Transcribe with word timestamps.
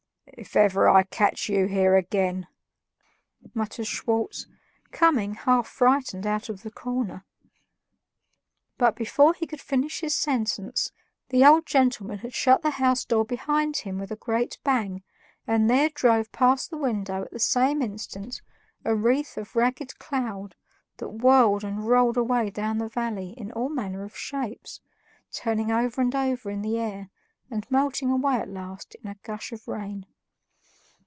"If 0.37 0.55
ever 0.55 0.89
I 0.89 1.03
catch 1.03 1.49
you 1.49 1.67
here 1.67 1.95
again," 1.95 2.47
muttered 3.53 3.85
Schwartz, 3.85 4.47
coming, 4.91 5.35
half 5.35 5.67
frightened, 5.67 6.25
out 6.25 6.49
of 6.49 6.63
the 6.63 6.71
corner 6.71 7.25
but 8.79 8.95
before 8.95 9.35
he 9.35 9.45
could 9.45 9.61
finish 9.61 9.99
his 9.99 10.15
sentence 10.15 10.91
the 11.29 11.45
old 11.45 11.67
gentleman 11.67 12.19
had 12.19 12.33
shut 12.33 12.63
the 12.63 12.71
house 12.71 13.05
door 13.05 13.23
behind 13.23 13.77
him 13.77 13.99
with 13.99 14.09
a 14.09 14.15
great 14.15 14.57
bang, 14.63 15.03
and 15.45 15.69
there 15.69 15.89
drove 15.89 16.31
past 16.31 16.71
the 16.71 16.77
window 16.77 17.21
at 17.21 17.31
the 17.31 17.37
same 17.37 17.81
instant 17.83 18.41
a 18.83 18.95
wreath 18.95 19.37
of 19.37 19.55
ragged 19.55 19.99
cloud 19.99 20.55
that 20.97 21.09
whirled 21.09 21.63
and 21.63 21.87
rolled 21.87 22.17
away 22.17 22.49
down 22.49 22.79
the 22.79 22.89
valley 22.89 23.31
in 23.37 23.51
all 23.51 23.69
manner 23.69 24.03
of 24.03 24.17
shapes, 24.17 24.81
turning 25.31 25.71
over 25.71 26.01
and 26.01 26.15
over 26.15 26.49
in 26.49 26.63
the 26.63 26.79
air 26.79 27.11
and 27.51 27.69
melting 27.69 28.09
away 28.09 28.37
at 28.37 28.49
last 28.49 28.95
in 28.95 29.07
a 29.07 29.17
gush 29.23 29.51
of 29.51 29.67
rain. 29.67 30.07